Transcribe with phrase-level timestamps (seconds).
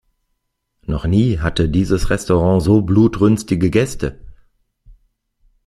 [0.81, 4.19] Noch nie hatte dieses Restaurant so blutrünstige Gäste.